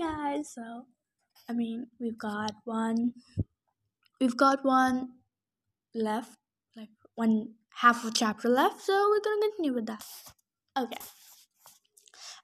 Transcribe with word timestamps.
Guys. 0.00 0.54
So, 0.54 0.86
I 1.48 1.52
mean, 1.52 1.88
we've 1.98 2.18
got 2.18 2.52
one. 2.64 3.14
We've 4.20 4.36
got 4.36 4.64
one 4.64 5.08
left, 5.94 6.36
like 6.76 6.90
one 7.14 7.54
half 7.80 8.04
of 8.04 8.10
a 8.10 8.14
chapter 8.14 8.48
left. 8.48 8.82
So 8.82 8.92
we're 9.10 9.20
gonna 9.20 9.48
continue 9.48 9.74
with 9.74 9.86
that. 9.86 10.04
Okay. 10.76 10.98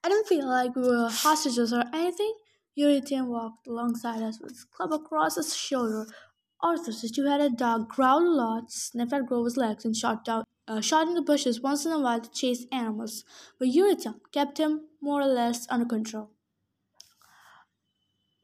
I 0.03 0.09
didn't 0.09 0.27
feel 0.27 0.47
like 0.47 0.75
we 0.77 0.83
were 0.83 1.09
hostages 1.09 1.73
or 1.73 1.85
anything. 1.93 2.35
Eurytion 2.79 3.27
walked 3.27 3.67
alongside 3.67 4.23
us 4.23 4.41
with 4.41 4.53
his 4.53 4.65
club 4.65 4.93
across 4.93 5.37
his 5.37 5.57
shoulder. 5.57 6.07
Orthus 6.63 7.11
two-headed 7.15 7.57
dog 7.57 7.89
growled 7.89 8.25
a 8.25 8.31
lot, 8.31 8.73
sniffed 8.73 9.13
at 9.13 9.27
Grover's 9.27 9.57
legs, 9.57 9.85
and 9.85 9.97
shot 9.97 10.25
down 10.25 10.45
uh, 10.67 10.81
shot 10.81 11.07
in 11.07 11.15
the 11.15 11.23
bushes 11.23 11.61
once 11.61 11.87
in 11.87 11.93
a 11.93 11.99
while 11.99 12.21
to 12.21 12.31
chase 12.31 12.67
animals. 12.73 13.25
But 13.59 13.69
Eurytion 13.69 14.21
kept 14.33 14.59
him 14.59 14.89
more 15.01 15.21
or 15.21 15.27
less 15.27 15.67
under 15.71 15.87
control. 15.87 16.34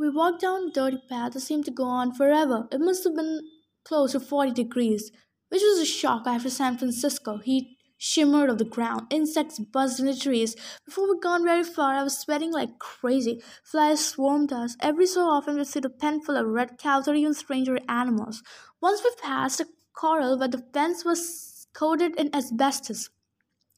We 0.01 0.09
walked 0.09 0.41
down 0.41 0.69
a 0.69 0.71
dirty 0.71 1.03
path 1.11 1.35
that 1.35 1.41
seemed 1.41 1.67
to 1.67 1.71
go 1.71 1.85
on 1.85 2.15
forever. 2.15 2.67
It 2.73 2.81
must 2.81 3.05
have 3.05 3.15
been 3.15 3.43
close 3.85 4.13
to 4.13 4.21
40 4.21 4.53
degrees, 4.53 5.13
which 5.51 5.61
was 5.61 5.79
a 5.79 5.85
shock 5.85 6.27
after 6.27 6.49
San 6.49 6.79
Francisco. 6.79 7.37
Heat 7.37 7.77
shimmered 7.99 8.49
off 8.49 8.57
the 8.57 8.65
ground. 8.65 9.09
Insects 9.11 9.59
buzzed 9.59 10.01
in 10.01 10.07
the 10.07 10.17
trees. 10.17 10.57
Before 10.87 11.07
we'd 11.07 11.21
gone 11.21 11.45
very 11.45 11.65
far, 11.65 11.97
I 11.97 12.03
was 12.03 12.17
sweating 12.17 12.51
like 12.51 12.79
crazy. 12.79 13.43
Flies 13.63 14.03
swarmed 14.03 14.55
us. 14.55 14.75
Every 14.81 15.07
so 15.07 15.29
often, 15.29 15.57
we'd 15.57 15.67
see 15.67 15.83
a 15.85 15.91
pen 15.91 16.23
full 16.23 16.39
of 16.39 16.47
red 16.47 16.79
cows 16.79 17.07
or 17.07 17.15
even 17.15 17.35
stranger 17.35 17.79
animals. 17.87 18.43
Once 18.81 19.03
we 19.05 19.11
passed 19.23 19.61
a 19.61 19.67
corral 19.95 20.39
where 20.39 20.49
the 20.49 20.65
fence 20.73 21.05
was 21.05 21.67
coated 21.75 22.17
in 22.17 22.35
asbestos. 22.35 23.11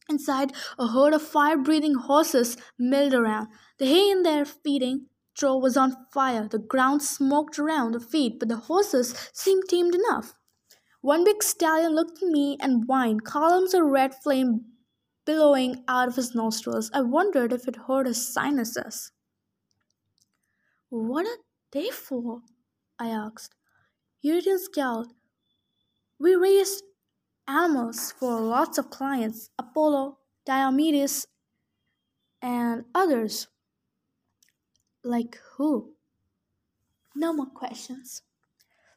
Inside, 0.09 0.53
a 0.79 0.87
herd 0.87 1.15
of 1.15 1.23
fire 1.23 1.57
breathing 1.57 1.95
horses 1.95 2.57
milled 2.79 3.13
around. 3.13 3.49
The 3.79 3.87
hay 3.87 4.09
in 4.09 4.23
their 4.23 4.45
feeding 4.45 5.07
trough 5.37 5.63
was 5.63 5.77
on 5.77 5.97
fire. 6.13 6.49
The 6.49 6.59
ground 6.59 7.03
smoked 7.03 7.59
around 7.59 7.93
the 7.93 8.01
feet, 8.01 8.39
but 8.39 8.49
the 8.49 8.57
horses 8.57 9.15
seemed 9.33 9.65
tamed 9.69 9.95
enough. 9.95 10.35
One 11.01 11.25
big 11.25 11.43
stallion 11.43 11.95
looked 11.95 12.23
at 12.23 12.29
me 12.29 12.57
and 12.61 12.85
whined, 12.87 13.25
columns 13.25 13.75
of 13.75 13.83
red 13.83 14.15
flame 14.15 14.67
billowing 15.25 15.85
out 15.89 16.09
of 16.09 16.17
his 16.17 16.35
nostrils. 16.35 16.91
I 16.95 17.01
wondered 17.01 17.53
if 17.53 17.67
it 17.69 17.77
hurt 17.87 18.07
his 18.07 18.33
sinuses. 18.33 19.13
What 20.89 21.27
are 21.27 21.39
they 21.73 21.91
for? 21.91 22.43
I 22.99 23.09
asked. 23.09 23.55
Eurytion 24.25 24.59
scowled. 24.59 25.13
We 26.19 26.35
raised 26.35 26.85
animals 27.49 28.13
for 28.13 28.41
lots 28.41 28.79
of 28.79 28.91
clients 28.91 29.51
Apollo, 29.59 30.19
Diomedes, 30.47 31.27
and 32.41 32.85
others. 32.95 33.49
Like 35.05 35.39
who? 35.57 35.95
No 37.15 37.33
more 37.33 37.47
questions. 37.47 38.23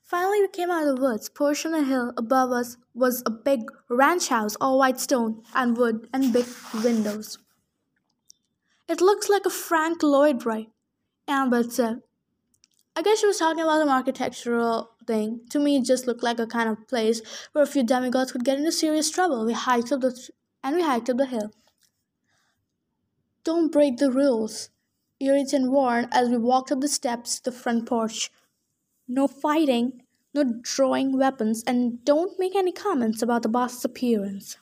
Finally, 0.03 0.41
we 0.41 0.47
came 0.49 0.69
out 0.69 0.87
of 0.87 0.95
the 0.95 1.01
woods. 1.01 1.29
Portion 1.29 1.73
on 1.73 1.83
a 1.83 1.83
hill 1.83 2.13
above 2.15 2.51
us 2.51 2.77
was 2.93 3.23
a 3.25 3.31
big 3.31 3.71
ranch 3.89 4.27
house, 4.27 4.55
all 4.61 4.77
white 4.77 4.99
stone 4.99 5.41
and 5.55 5.75
wood 5.75 6.07
and 6.13 6.31
big 6.31 6.45
windows. 6.83 7.39
It 8.87 9.01
looks 9.01 9.29
like 9.29 9.47
a 9.47 9.49
Frank 9.49 10.03
Lloyd 10.03 10.45
Wright, 10.45 10.69
Annabeth 11.27 11.71
said. 11.71 12.01
I 12.95 13.01
guess 13.01 13.19
she 13.19 13.25
was 13.25 13.39
talking 13.39 13.63
about 13.63 13.81
an 13.81 13.89
architectural 13.89 14.91
thing. 15.07 15.41
To 15.49 15.59
me, 15.59 15.77
it 15.77 15.85
just 15.85 16.05
looked 16.05 16.23
like 16.23 16.39
a 16.39 16.45
kind 16.45 16.69
of 16.69 16.87
place 16.87 17.21
where 17.51 17.63
a 17.63 17.67
few 17.67 17.83
demigods 17.83 18.31
could 18.31 18.45
get 18.45 18.59
into 18.59 18.71
serious 18.71 19.09
trouble. 19.09 19.43
We 19.43 19.53
hiked 19.53 19.91
up 19.91 20.01
the 20.01 20.11
th- 20.11 20.31
and 20.63 20.75
we 20.75 20.83
hiked 20.83 21.09
up 21.09 21.17
the 21.17 21.25
hill. 21.25 21.51
Don't 23.43 23.71
break 23.71 23.97
the 23.97 24.11
rules, 24.11 24.69
Eurytion 25.21 25.69
warned 25.69 26.09
as 26.11 26.29
we 26.29 26.37
walked 26.37 26.71
up 26.71 26.81
the 26.81 26.87
steps 26.87 27.37
to 27.37 27.43
the 27.45 27.51
front 27.51 27.85
porch. 27.87 28.31
No 29.07 29.27
fighting, 29.27 30.03
no 30.33 30.43
drawing 30.61 31.17
weapons, 31.17 31.63
and 31.65 32.03
don't 32.03 32.37
make 32.39 32.55
any 32.55 32.71
comments 32.71 33.21
about 33.21 33.43
the 33.43 33.49
boss's 33.49 33.85
appearance. 33.85 34.57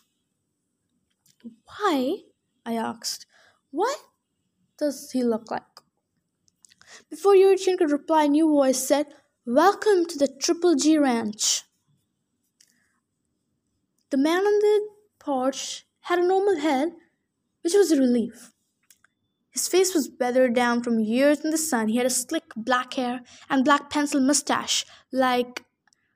Why? 1.65 2.17
I 2.65 2.75
asked. 2.75 3.25
What 3.71 3.97
does 4.77 5.11
he 5.11 5.23
look 5.23 5.49
like? 5.49 5.63
Before 7.09 7.33
Eurytion 7.33 7.77
could 7.77 7.91
reply, 7.91 8.25
a 8.25 8.27
new 8.27 8.47
voice 8.47 8.77
said, 8.77 9.07
Welcome 9.45 10.05
to 10.05 10.17
the 10.17 10.27
Triple 10.27 10.75
G 10.75 10.97
Ranch. 10.97 11.63
The 14.11 14.17
man 14.17 14.45
on 14.45 14.59
the 14.59 14.87
porch 15.19 15.87
had 16.01 16.19
a 16.19 16.27
normal 16.27 16.59
head, 16.59 16.93
which 17.61 17.73
was 17.73 17.91
a 17.91 17.99
relief. 17.99 18.52
His 19.53 19.67
face 19.67 19.93
was 19.93 20.09
weathered 20.19 20.55
down 20.55 20.81
from 20.81 20.99
years 20.99 21.41
in 21.41 21.51
the 21.51 21.57
sun. 21.59 21.87
He 21.87 21.97
had 21.97 22.07
a 22.07 22.09
slick 22.09 22.43
black 22.55 22.95
hair 22.95 23.21
and 23.49 23.63
black 23.63 23.89
pencil 23.89 24.19
mustache, 24.19 24.83
like 25.11 25.63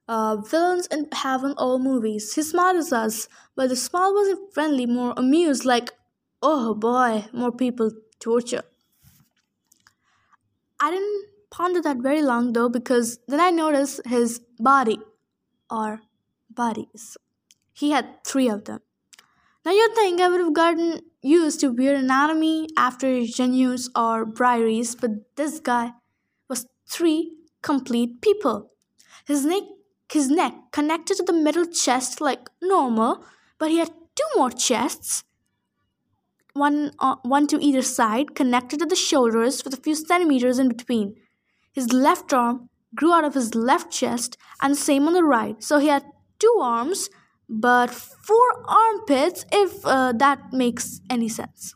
uh, 0.08 0.38
villains 0.38 0.88
in 0.88 1.08
have 1.14 1.44
in 1.44 1.52
all 1.54 1.78
movies. 1.78 2.34
He 2.34 2.42
smiled 2.42 2.78
at 2.78 2.92
us, 2.92 3.28
but 3.56 3.70
the 3.70 3.76
smile 3.76 4.14
wasn't 4.14 4.54
friendly, 4.54 4.88
more 4.88 5.14
amused, 5.16 5.66
like, 5.66 5.92
oh 6.42 6.74
boy, 6.74 7.26
more 7.32 7.52
people 7.52 7.92
torture. 8.20 8.64
I 10.80 10.92
didn't 10.92 11.26
ponder 11.52 11.82
that 11.82 11.98
very 11.98 12.24
long 12.24 12.54
though, 12.54 12.70
because 12.70 13.20
then 13.28 13.40
I 13.40 13.52
noticed 13.52 14.02
his 14.06 14.42
body, 14.60 15.00
or 15.70 16.02
bodies. 16.50 17.18
He 17.74 17.92
had 17.92 18.24
three 18.24 18.50
of 18.50 18.66
them. 18.66 18.80
Now 19.68 19.74
you'd 19.74 19.96
think 19.96 20.22
I 20.22 20.30
would 20.30 20.40
have 20.40 20.54
gotten 20.54 21.02
used 21.22 21.60
to 21.60 21.74
weird 21.74 22.00
anatomy 22.00 22.70
after 22.78 23.26
Janus 23.26 23.90
or 23.98 24.26
Briareus, 24.26 24.96
but 24.96 25.36
this 25.36 25.60
guy 25.60 25.92
was 26.48 26.66
three 26.90 27.34
complete 27.62 28.22
people. 28.22 28.72
His 29.26 29.44
neck, 29.46 29.64
his 30.10 30.30
neck 30.30 30.54
connected 30.72 31.18
to 31.18 31.24
the 31.24 31.34
middle 31.34 31.66
chest 31.66 32.22
like 32.22 32.48
normal, 32.62 33.26
but 33.60 33.70
he 33.70 33.80
had 33.80 33.92
two 34.16 34.38
more 34.38 34.52
chests, 34.52 35.26
one, 36.54 36.94
uh, 37.00 37.18
one 37.24 37.46
to 37.48 37.62
either 37.62 37.82
side, 37.82 38.36
connected 38.36 38.80
to 38.80 38.86
the 38.86 38.96
shoulders 38.96 39.66
with 39.66 39.74
a 39.74 39.82
few 39.82 39.96
centimeters 39.96 40.60
in 40.60 40.70
between. 40.70 41.18
His 41.74 41.92
left 41.92 42.32
arm 42.32 42.70
grew 42.96 43.12
out 43.12 43.26
of 43.26 43.34
his 43.34 43.54
left 43.54 43.92
chest, 43.92 44.38
and 44.62 44.72
the 44.72 44.80
same 44.80 45.08
on 45.08 45.14
the 45.14 45.26
right. 45.26 45.62
So 45.62 45.80
he 45.80 45.88
had 45.88 46.06
two 46.40 46.58
arms 46.62 47.10
but 47.50 47.90
four 47.90 48.64
armpits 48.68 49.46
if 49.52 49.86
uh, 49.86 50.14
that 50.14 50.52
makes 50.52 51.02
any 51.10 51.30
sense. 51.30 51.76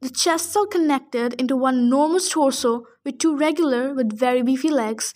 The 0.00 0.10
chests 0.10 0.56
are 0.56 0.66
connected 0.66 1.34
into 1.34 1.56
one 1.56 1.78
enormous 1.78 2.28
torso 2.28 2.86
with 3.04 3.18
two 3.18 3.36
regular 3.36 3.94
with 3.94 4.18
very 4.18 4.42
beefy 4.42 4.68
legs, 4.68 5.14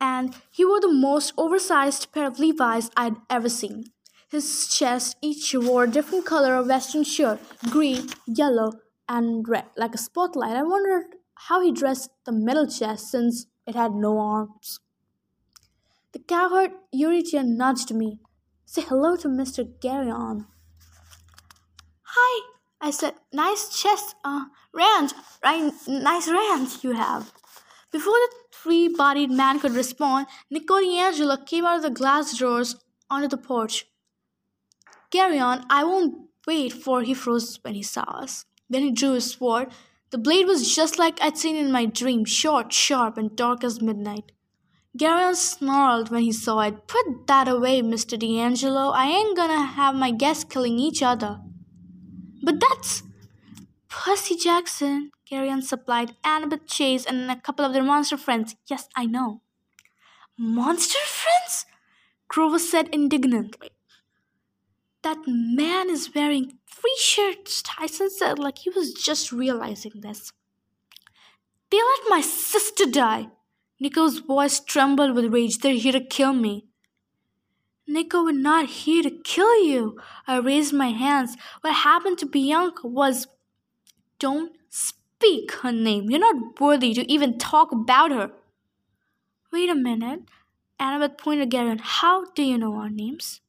and 0.00 0.34
he 0.50 0.64
wore 0.64 0.80
the 0.80 0.92
most 0.92 1.34
oversized 1.36 2.10
pair 2.12 2.26
of 2.26 2.38
Levi's 2.38 2.90
I'd 2.96 3.16
ever 3.28 3.50
seen. 3.50 3.84
His 4.28 4.68
chest 4.68 5.16
each 5.22 5.54
wore 5.54 5.84
a 5.84 5.90
different 5.90 6.24
color 6.24 6.56
of 6.56 6.66
western 6.68 7.04
shirt 7.04 7.38
green, 7.70 8.08
yellow, 8.26 8.72
and 9.08 9.46
red, 9.46 9.66
like 9.76 9.94
a 9.94 9.98
spotlight. 9.98 10.56
I 10.56 10.62
wondered 10.62 11.16
how 11.34 11.60
he 11.60 11.70
dressed 11.70 12.10
the 12.24 12.32
middle 12.32 12.66
chest 12.66 13.10
since 13.10 13.46
it 13.66 13.74
had 13.74 13.92
no 13.92 14.18
arms. 14.18 14.80
The 16.16 16.22
cowherd 16.22 16.70
Eurytion 16.94 17.58
nudged 17.58 17.92
me. 17.92 18.20
Say 18.64 18.80
hello 18.80 19.16
to 19.16 19.28
Mr. 19.28 19.70
Geryon. 19.80 20.46
Hi, 22.04 22.46
I 22.80 22.90
said. 22.90 23.16
Nice 23.34 23.68
chest, 23.78 24.14
uh, 24.24 24.46
ranch, 24.72 25.12
right, 25.44 25.70
nice 25.86 26.26
ranch 26.26 26.82
you 26.82 26.92
have. 26.92 27.34
Before 27.92 28.14
the 28.14 28.30
three-bodied 28.50 29.30
man 29.30 29.60
could 29.60 29.72
respond, 29.72 30.26
Nico 30.50 30.80
di 30.80 30.98
Angelo 30.98 31.36
came 31.36 31.66
out 31.66 31.76
of 31.76 31.82
the 31.82 31.90
glass 31.90 32.38
doors 32.38 32.76
onto 33.10 33.28
the 33.28 33.36
porch. 33.36 33.84
Geryon, 35.10 35.66
I 35.68 35.84
won't 35.84 36.30
wait 36.46 36.72
for 36.72 37.02
he 37.02 37.12
froze 37.12 37.58
when 37.60 37.74
he 37.74 37.82
saw 37.82 38.04
us. 38.04 38.46
Then 38.70 38.80
he 38.80 38.90
drew 38.90 39.12
his 39.12 39.32
sword. 39.32 39.68
The 40.08 40.16
blade 40.16 40.46
was 40.46 40.74
just 40.74 40.98
like 40.98 41.20
I'd 41.20 41.36
seen 41.36 41.56
in 41.56 41.70
my 41.70 41.84
dream, 41.84 42.24
short, 42.24 42.72
sharp, 42.72 43.18
and 43.18 43.36
dark 43.36 43.62
as 43.62 43.82
midnight. 43.82 44.32
Geryon 44.96 45.34
snarled 45.34 46.10
when 46.10 46.22
he 46.22 46.32
saw 46.32 46.60
it. 46.60 46.86
Put 46.88 47.26
that 47.26 47.48
away, 47.48 47.82
Mr. 47.82 48.18
di 48.18 48.40
Angelo. 48.40 48.90
I 48.90 49.06
ain't 49.06 49.36
gonna 49.36 49.64
have 49.64 49.94
my 49.94 50.10
guests 50.10 50.44
killing 50.44 50.78
each 50.78 51.02
other. 51.02 51.38
But 52.42 52.60
that's 52.60 53.02
Percy 53.88 54.36
Jackson, 54.36 55.10
Geryon 55.30 55.62
supplied, 55.62 56.14
Annabeth 56.24 56.66
Chase, 56.66 57.04
and 57.04 57.30
a 57.30 57.36
couple 57.36 57.64
of 57.64 57.72
their 57.72 57.82
monster 57.82 58.16
friends. 58.16 58.56
Yes, 58.70 58.88
I 58.96 59.04
know. 59.06 59.42
Monster 60.38 60.98
friends? 61.04 61.66
Grover 62.28 62.58
said 62.58 62.88
indignantly. 62.92 63.70
That 65.02 65.18
man 65.26 65.90
is 65.90 66.14
wearing 66.14 66.58
three 66.70 66.96
shirts, 66.98 67.62
Tyson 67.62 68.10
said 68.10 68.38
like 68.38 68.58
he 68.58 68.70
was 68.70 68.92
just 68.92 69.30
realizing 69.30 69.92
this. 69.96 70.32
They 71.70 71.78
let 71.78 72.10
my 72.10 72.20
sister 72.20 72.86
die. 72.86 73.28
Nico's 73.78 74.18
voice 74.18 74.60
trembled 74.60 75.14
with 75.14 75.32
rage. 75.32 75.58
They're 75.58 75.74
here 75.74 75.92
to 75.92 76.00
kill 76.00 76.32
me. 76.32 76.66
Nico, 77.86 78.24
we're 78.24 78.32
not 78.32 78.66
here 78.66 79.02
to 79.02 79.10
kill 79.10 79.64
you. 79.64 80.00
I 80.26 80.38
raised 80.38 80.72
my 80.72 80.88
hands. 80.88 81.36
What 81.60 81.74
happened 81.74 82.18
to 82.18 82.26
Bianca 82.26 82.86
was. 82.86 83.28
Don't 84.18 84.56
speak 84.70 85.52
her 85.62 85.72
name. 85.72 86.10
You're 86.10 86.20
not 86.20 86.58
worthy 86.60 86.94
to 86.94 87.10
even 87.12 87.38
talk 87.38 87.70
about 87.70 88.10
her. 88.10 88.30
Wait 89.52 89.68
a 89.68 89.74
minute. 89.74 90.22
Annabeth 90.80 91.18
pointed 91.18 91.50
Geryon. 91.50 91.80
How 91.80 92.24
do 92.32 92.42
you 92.42 92.58
know 92.58 92.74
our 92.74 92.90
names? 92.90 93.40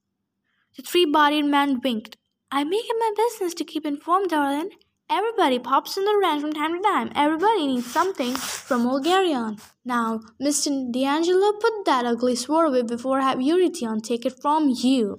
The 0.75 0.83
three 0.83 1.05
bodied 1.05 1.45
man 1.45 1.79
winked. 1.81 2.17
I 2.51 2.63
make 2.63 2.85
it 2.85 2.95
my 2.99 3.11
business 3.15 3.53
to 3.55 3.63
keep 3.63 3.85
informed, 3.85 4.29
darling. 4.29 4.69
Everybody 5.09 5.57
pops 5.57 5.95
in 5.95 6.03
the 6.03 6.17
ranch 6.21 6.41
from 6.41 6.51
time 6.51 6.73
to 6.75 6.81
time. 6.81 7.11
Everybody 7.15 7.67
needs 7.67 7.89
something 7.89 8.35
from 8.35 8.83
Geryon. 9.01 9.57
Now, 9.85 10.19
Mr. 10.41 10.91
di 10.91 11.05
Angelo, 11.05 11.53
put 11.53 11.85
that 11.85 12.05
ugly 12.05 12.35
sword 12.35 12.67
away 12.67 12.81
before 12.81 13.21
I 13.21 13.29
have 13.29 13.37
Eurytion 13.39 14.03
take 14.03 14.25
it 14.25 14.41
from 14.41 14.69
you. 14.69 15.17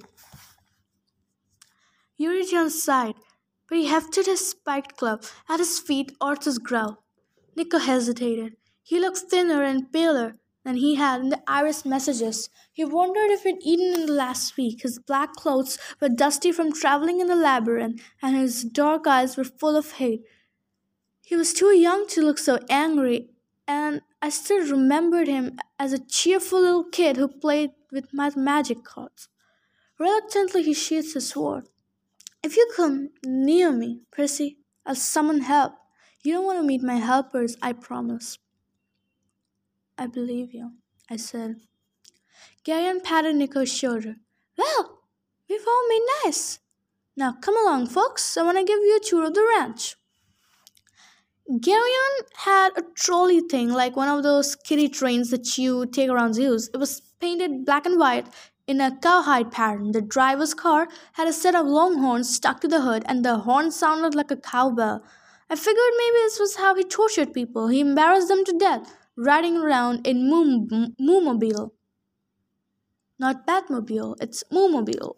Eurytion 2.21 2.69
sighed, 2.69 3.15
but 3.67 3.79
he 3.79 3.87
hefted 3.87 4.27
his 4.27 4.51
spiked 4.51 4.99
club. 4.99 5.25
At 5.49 5.59
his 5.59 5.79
feet, 5.79 6.13
Orthus 6.21 6.63
growl. 6.63 7.03
Nico 7.57 7.79
hesitated. 7.79 8.57
He 8.83 9.01
looked 9.01 9.19
thinner 9.31 9.63
and 9.63 9.91
paler 9.91 10.37
than 10.65 10.77
he 10.77 10.97
had 10.97 11.21
in 11.21 11.29
the 11.31 11.43
iris 11.47 11.85
messages. 11.85 12.51
He 12.73 12.85
wondered 12.85 13.31
if 13.31 13.43
he'd 13.43 13.63
eaten 13.63 13.95
in 13.95 14.07
the 14.07 14.13
last 14.13 14.57
week. 14.57 14.83
His 14.83 14.99
black 14.99 15.33
clothes 15.35 15.79
were 16.01 16.09
dusty 16.09 16.53
from 16.53 16.73
traveling 16.73 17.21
in 17.21 17.27
the 17.27 17.37
labyrinth, 17.37 18.03
and 18.23 18.37
his 18.37 18.65
dark 18.65 19.07
eyes 19.07 19.37
were 19.37 19.45
full 19.45 19.77
of 19.77 19.93
hate. 19.93 20.23
He 21.25 21.37
was 21.37 21.53
too 21.53 21.77
young 21.77 22.07
to 22.09 22.23
look 22.23 22.39
so 22.39 22.59
angry, 22.69 23.31
and 23.67 24.03
I 24.21 24.31
still 24.31 24.61
remembered 24.61 25.29
him 25.29 25.59
as 25.79 25.93
a 25.93 26.05
cheerful 26.05 26.61
little 26.61 26.85
kid 26.85 27.17
who 27.17 27.29
played 27.29 27.71
with 27.93 28.13
my 28.13 28.31
magic 28.35 28.83
cards. 28.85 29.29
Reluctantly, 29.99 30.63
he 30.63 30.75
sheathed 30.75 31.15
his 31.15 31.29
sword. 31.29 31.69
If 32.43 32.57
you 32.57 32.71
come 32.75 33.11
near 33.25 33.73
me, 33.73 34.03
Percy, 34.11 34.59
I'll 34.87 34.95
summon 34.95 35.43
help. 35.43 35.75
You 36.23 36.35
don't 36.35 36.47
want 36.47 36.59
to 36.61 36.67
meet 36.67 36.83
my 36.83 36.97
helpers, 36.97 37.57
I 37.61 37.73
promise. 37.73 38.39
I 40.01 40.07
believe 40.07 40.55
you, 40.55 40.75
I 41.11 41.17
said. 41.17 41.57
Geryon 42.65 43.03
patted 43.03 43.35
Nico's 43.35 43.73
shoulder. 43.73 44.15
Well, 44.57 45.01
we've 45.51 45.67
all 45.67 45.89
made 45.89 46.07
nice. 46.25 46.61
Now 47.17 47.33
come 47.33 47.59
along, 47.59 47.89
folks. 47.89 48.37
I 48.37 48.45
want 48.45 48.59
to 48.59 48.65
give 48.65 48.79
you 48.79 48.97
a 48.97 49.05
tour 49.05 49.25
of 49.27 49.35
the 49.35 49.43
ranch. 49.59 49.97
Geryon 51.51 52.15
had 52.37 52.71
a 52.77 52.83
trolley 52.95 53.41
thing 53.41 53.71
like 53.71 53.97
one 53.97 54.09
of 54.09 54.23
those 54.23 54.55
kiddie 54.55 54.89
trains 54.89 55.31
that 55.31 55.59
you 55.59 55.85
take 55.87 56.11
around 56.11 56.35
zoos. 56.35 56.71
It 56.73 56.77
was 56.77 57.01
painted 57.21 57.65
black 57.65 57.85
and 57.85 57.99
white 57.99 58.29
in 58.69 58.81
a 58.81 58.97
cowhide 58.97 59.51
pattern. 59.51 59.91
The 59.91 60.03
driver's 60.03 60.55
car 60.55 60.87
had 61.15 61.27
a 61.27 61.33
set 61.33 61.57
of 61.57 61.67
long 61.67 61.99
horns 61.99 62.33
stuck 62.33 62.61
to 62.61 62.69
the 62.69 62.83
hood, 62.83 63.03
and 63.07 63.25
the 63.25 63.39
horn 63.39 63.73
sounded 63.73 64.15
like 64.15 64.31
a 64.31 64.37
cowbell. 64.37 65.03
I 65.51 65.57
figured 65.57 65.95
maybe 65.97 66.19
this 66.19 66.39
was 66.39 66.57
how 66.57 66.77
he 66.77 66.85
tortured 66.85 67.35
people. 67.35 67.67
He 67.67 67.81
embarrassed 67.81 68.29
them 68.29 68.45
to 68.45 68.53
death 68.53 68.95
riding 69.19 69.57
around 69.57 70.07
in 70.07 70.31
Moo 70.31 70.67
Moomobile. 71.01 71.73
Not 73.19 73.47
Batmobile, 73.47 74.15
it's 74.21 74.45
Moomobile. 74.53 75.17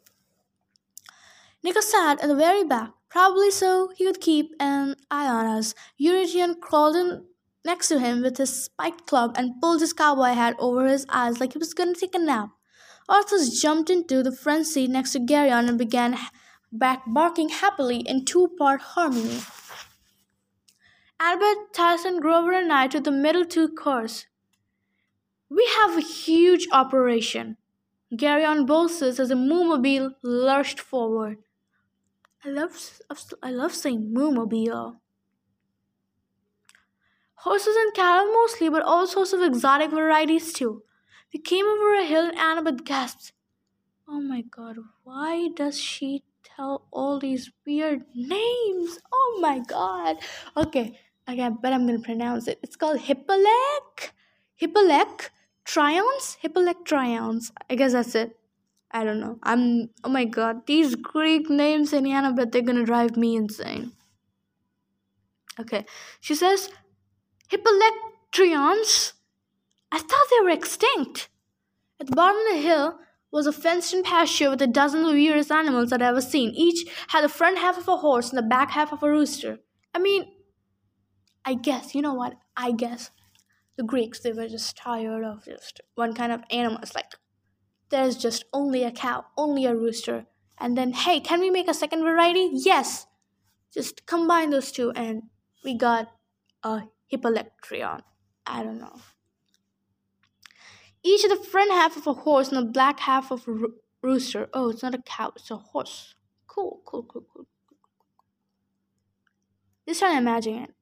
Nico 1.62 1.81
sat 1.82 2.19
at 2.23 2.29
the 2.29 2.35
very 2.35 2.64
back, 2.64 2.93
probably 3.11 3.50
so 3.50 3.93
he 3.94 4.06
could 4.06 4.23
keep 4.23 4.52
an 4.58 4.97
eye 5.11 5.29
on 5.29 5.44
us. 5.44 5.75
Eurytion 6.00 6.58
crawled 6.58 6.97
in 6.97 7.26
next 7.62 7.88
to 7.88 8.00
him 8.00 8.23
with 8.23 8.38
his 8.38 8.64
spiked 8.64 9.06
club 9.06 9.35
and 9.37 9.61
pulled 9.61 9.82
his 9.82 9.93
cowboy 9.93 10.32
hat 10.32 10.56
over 10.58 10.87
his 10.87 11.05
eyes 11.11 11.38
like 11.38 11.53
he 11.53 11.58
was 11.58 11.75
going 11.75 11.93
to 11.93 12.00
take 12.00 12.14
a 12.14 12.19
nap. 12.19 12.49
Orthus 13.11 13.61
jumped 13.61 13.91
into 13.91 14.23
the 14.23 14.32
front 14.32 14.67
seat 14.67 14.88
next 14.88 15.12
to 15.12 15.20
Geryon 15.20 15.69
and 15.69 15.76
began 15.76 16.17
back 16.73 17.03
barking 17.06 17.50
happily 17.50 17.99
in 17.99 18.25
two-part 18.25 18.81
harmony. 18.81 19.41
Albert, 21.22 21.75
Tyson, 21.75 22.19
Grover, 22.19 22.55
and 22.55 22.72
I 22.72 22.87
to 22.87 22.99
the 22.99 23.11
middle 23.11 23.44
two 23.44 23.69
cars. 23.69 24.26
We 25.50 25.69
have 25.76 25.99
a 25.99 26.00
huge 26.00 26.67
operation. 26.72 27.58
Gary 28.17 28.43
Geryon 28.43 28.67
boasted 28.67 29.20
as 29.20 29.28
the 29.28 29.34
Moomobile 29.34 30.14
lurched 30.22 30.81
forward. 30.81 31.37
I 32.43 32.49
love, 32.49 33.00
I 33.43 33.50
love 33.50 33.75
saying 33.75 34.14
Moomobile. 34.17 34.96
Horses 37.34 37.76
and 37.76 37.93
cattle 37.93 38.32
mostly, 38.32 38.70
but 38.70 38.82
all 38.82 39.06
sorts 39.06 39.34
of 39.34 39.43
exotic 39.43 39.90
varieties 39.90 40.55
too. 40.55 40.84
We 41.34 41.40
came 41.40 41.67
over 41.67 41.94
a 41.96 42.05
hill 42.05 42.31
and 42.31 42.38
Annabeth 42.38 42.84
gasped. 42.84 43.32
Oh 44.08 44.22
my 44.22 44.40
god, 44.40 44.78
why 45.05 45.49
does 45.55 45.78
she 45.78 46.25
tell 46.43 46.87
all 46.90 47.19
these 47.20 47.50
weird 47.67 48.05
names? 48.14 48.99
Oh 49.12 49.38
my 49.40 49.58
god. 49.58 50.17
Okay, 50.56 50.99
Okay, 51.31 51.49
but 51.62 51.73
I'm 51.73 51.87
gonna 51.87 52.00
pronounce 52.00 52.49
it. 52.49 52.59
It's 52.61 52.75
called 52.75 52.99
Hippolec. 52.99 54.11
Hippolec 54.61 55.29
Trions. 55.65 56.37
Hippolec 56.43 56.85
Trions. 56.85 57.53
I 57.69 57.77
guess 57.77 57.93
that's 57.93 58.17
it. 58.17 58.37
I 58.91 59.05
don't 59.05 59.21
know. 59.21 59.38
I'm. 59.44 59.91
Oh 60.03 60.09
my 60.09 60.25
god, 60.25 60.67
these 60.67 60.97
Greek 60.97 61.49
names, 61.49 61.93
Indiana, 61.93 62.32
but 62.32 62.50
they're 62.50 62.62
gonna 62.62 62.85
drive 62.85 63.17
me 63.17 63.37
insane. 63.37 63.93
Okay, 65.61 65.85
she 66.21 66.35
says 66.35 66.71
Hippalektryons. 67.49 69.12
I 69.93 69.99
thought 69.99 70.27
they 70.31 70.43
were 70.43 70.50
extinct. 70.50 71.29
At 72.00 72.09
the 72.09 72.17
bottom 72.17 72.41
of 72.41 72.55
the 72.55 72.61
hill 72.61 72.99
was 73.31 73.47
a 73.47 73.53
fenced-in 73.53 74.03
pasture 74.03 74.50
with 74.50 74.62
a 74.62 74.67
dozen 74.67 75.05
of 75.05 75.12
weirdest 75.12 75.53
animals 75.53 75.93
I'd 75.93 76.03
ever 76.03 76.21
seen. 76.21 76.50
Each 76.56 76.88
had 77.09 77.23
the 77.23 77.29
front 77.29 77.59
half 77.59 77.79
of 77.79 77.87
a 77.87 77.99
horse 77.99 78.31
and 78.31 78.38
the 78.38 78.43
back 78.43 78.71
half 78.73 78.93
of 78.93 79.03
a 79.05 79.11
rooster. 79.11 79.59
I 79.94 79.99
mean, 79.99 80.25
I 81.44 81.54
guess, 81.54 81.94
you 81.94 82.02
know 82.02 82.14
what? 82.14 82.34
I 82.56 82.72
guess 82.72 83.10
the 83.76 83.82
Greeks, 83.82 84.20
they 84.20 84.32
were 84.32 84.48
just 84.48 84.76
tired 84.76 85.25
of 85.25 85.44
just 85.44 85.81
one 85.94 86.14
kind 86.14 86.32
of 86.32 86.42
animal. 86.50 86.78
It's 86.82 86.94
like, 86.94 87.14
there's 87.90 88.16
just 88.16 88.44
only 88.52 88.84
a 88.84 88.92
cow, 88.92 89.25
only 89.37 89.64
a 89.64 89.75
rooster. 89.75 90.26
And 90.58 90.76
then, 90.76 90.92
hey, 90.92 91.20
can 91.20 91.40
we 91.40 91.50
make 91.50 91.69
a 91.69 91.75
second 91.75 92.02
variety? 92.02 92.50
Yes. 92.52 93.06
Just 93.72 94.04
combine 94.06 94.50
those 94.50 94.72
two, 94.72 94.90
and 94.90 95.25
we 95.64 95.75
got 95.75 96.10
a 96.62 96.82
Hippalektryon. 97.12 98.02
I 98.46 98.62
don't 98.62 98.78
know. 98.78 99.00
Each 101.02 101.25
of 101.25 101.31
the 101.31 101.36
front 101.36 101.70
half 101.70 101.96
of 101.96 102.06
a 102.06 102.12
horse 102.12 102.48
and 102.48 102.58
the 102.58 102.70
back 102.70 103.00
half 103.00 103.31
of 103.31 103.46
ro- 103.46 103.72
rooster. 104.02 104.48
Oh, 104.52 104.70
it's 104.70 104.82
not 104.82 104.94
a 104.94 104.98
cow, 105.02 105.32
it's 105.34 105.50
a 105.50 105.56
horse. 105.56 106.14
Cool, 106.46 106.82
cool, 106.84 107.04
cool, 107.04 107.25
cool. 107.32 107.46
Just 109.88 110.00
trying 110.00 110.12
to 110.12 110.19
imagine 110.19 110.56
it. 110.56 110.74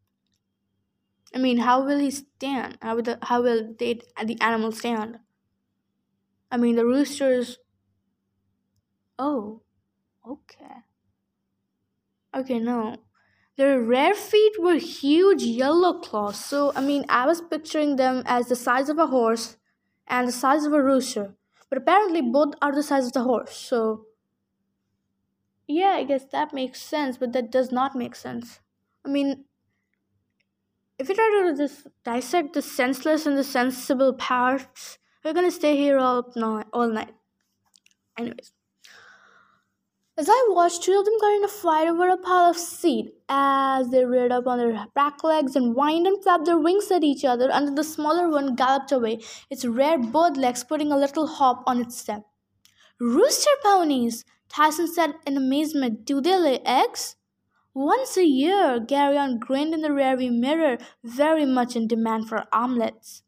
I 1.35 1.39
mean, 1.39 1.59
how 1.59 1.85
will 1.85 1.99
he 1.99 2.11
stand? 2.11 2.77
How 2.83 2.97
will 2.97 3.03
the, 3.03 3.19
how 3.23 3.43
will 3.43 3.75
they 3.79 4.01
the 4.25 4.39
animal 4.41 4.73
stand? 4.73 5.21
I 6.51 6.57
mean, 6.59 6.77
the 6.77 6.85
roosters. 6.85 7.59
Oh, 9.17 9.63
okay. 10.27 10.85
Okay, 12.35 12.59
no. 12.59 12.97
Their 13.57 13.81
rear 13.81 14.15
feet 14.15 14.55
were 14.61 14.75
huge 14.77 15.43
yellow 15.43 15.99
claws. 16.01 16.43
So, 16.45 16.73
I 16.75 16.81
mean, 16.81 17.05
I 17.09 17.27
was 17.27 17.41
picturing 17.41 17.97
them 17.97 18.23
as 18.27 18.49
the 18.49 18.57
size 18.57 18.89
of 18.89 18.99
a 18.99 19.07
horse 19.09 19.57
and 20.07 20.29
the 20.29 20.33
size 20.33 20.65
of 20.65 20.73
a 20.73 20.83
rooster. 20.83 21.35
But 21.69 21.79
apparently, 21.79 22.23
both 22.23 22.55
are 22.63 22.73
the 22.75 22.83
size 22.83 23.07
of 23.07 23.13
the 23.13 23.25
horse. 23.25 23.57
So, 23.57 24.07
yeah, 25.67 25.91
I 25.91 26.05
guess 26.05 26.25
that 26.27 26.53
makes 26.53 26.81
sense, 26.81 27.17
but 27.19 27.33
that 27.33 27.51
does 27.51 27.71
not 27.71 27.95
make 27.95 28.15
sense. 28.15 28.61
I 29.05 29.09
mean, 29.09 29.45
if 30.99 31.09
we 31.09 31.15
try 31.15 31.45
to 31.47 31.57
just 31.57 31.87
dissect 32.05 32.55
the 32.55 32.63
senseless 32.63 33.27
and 33.27 33.39
the 33.39 33.45
sensible 33.45 34.13
parts, 34.13 34.99
we're 35.25 35.33
gonna 35.33 35.51
stay 35.51 35.77
here 35.77 35.99
all 35.99 36.33
night. 36.37 36.67
All 36.73 36.89
night. 36.89 37.15
Anyways, 38.19 38.53
as 40.19 40.29
I 40.29 40.49
watched, 40.51 40.83
two 40.83 40.99
of 40.99 41.05
them 41.05 41.15
got 41.21 41.37
in 41.37 41.45
a 41.45 41.49
fight 41.49 41.87
over 41.87 42.09
a 42.09 42.17
pile 42.17 42.51
of 42.51 42.57
seed. 42.57 43.13
As 43.29 43.91
they 43.91 44.05
reared 44.05 44.33
up 44.33 44.49
on 44.49 44.59
their 44.59 44.87
back 44.93 45.23
legs 45.23 45.55
and 45.55 45.75
whined 45.75 46.09
and 46.09 46.21
flapped 46.21 46.47
their 46.47 46.59
wings 46.59 46.91
at 46.91 47.05
each 47.05 47.25
other, 47.25 47.49
until 47.53 47.77
the 47.77 47.85
smaller 47.85 48.29
one 48.29 48.57
galloped 48.57 48.91
away, 48.91 49.21
its 49.49 49.65
rear 49.65 49.97
both 49.97 50.37
legs 50.37 50.65
putting 50.65 50.91
a 50.91 50.97
little 50.97 51.29
hop 51.29 51.63
on 51.69 51.81
its 51.81 51.97
step. 51.97 52.25
Rooster 52.99 53.51
ponies! 53.63 54.25
Tyson 54.49 54.93
said 54.93 55.15
in 55.25 55.37
amazement. 55.37 56.05
Do 56.05 56.21
they 56.21 56.37
lay 56.37 56.59
eggs? 56.65 57.15
Once 57.81 58.17
a 58.17 58.25
year, 58.25 58.81
Geryon 58.81 59.39
grinned 59.39 59.73
in 59.73 59.83
the 59.83 59.89
rearview 59.91 60.37
mirror, 60.37 60.79
very 61.05 61.47
much 61.47 61.77
in 61.77 61.87
demand 61.87 62.29
for 62.29 62.45
omelets. 62.53 63.23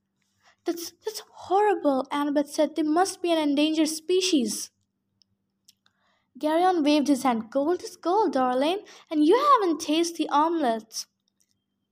That's, 0.65 0.93
that's 1.05 1.23
horrible, 1.33 2.09
Annabeth 2.11 2.49
said. 2.49 2.75
They 2.75 2.83
must 2.83 3.23
be 3.23 3.31
an 3.31 3.39
endangered 3.39 3.91
species. 3.91 4.73
Geryon 6.37 6.83
waved 6.83 7.07
his 7.07 7.23
hand. 7.23 7.53
Gold 7.53 7.85
is 7.85 7.95
gold, 7.95 8.33
darling, 8.33 8.81
and 9.09 9.25
you 9.25 9.39
haven't 9.39 9.79
tasted 9.79 10.17
the 10.17 10.29
omelets. 10.31 11.07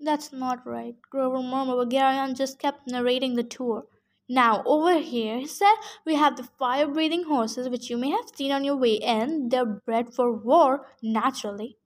That's 0.00 0.32
not 0.32 0.66
right, 0.66 0.96
Grover 1.12 1.40
murmured, 1.40 1.76
but 1.76 1.96
Geryon 1.96 2.36
just 2.36 2.58
kept 2.58 2.88
narrating 2.88 3.36
the 3.36 3.44
tour. 3.44 3.84
Now, 4.28 4.64
over 4.66 4.98
here, 4.98 5.38
he 5.38 5.46
said, 5.46 5.76
we 6.04 6.16
have 6.16 6.36
the 6.36 6.48
fire 6.58 6.88
breathing 6.88 7.22
horses, 7.28 7.68
which 7.68 7.88
you 7.88 7.96
may 7.96 8.10
have 8.10 8.34
seen 8.34 8.50
on 8.50 8.64
your 8.64 8.76
way 8.76 8.94
in. 8.94 9.48
They're 9.48 9.64
bred 9.64 10.12
for 10.12 10.32
war, 10.32 10.88
naturally. 11.00 11.77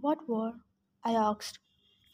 What 0.00 0.28
war? 0.28 0.54
I 1.04 1.12
asked. 1.12 1.58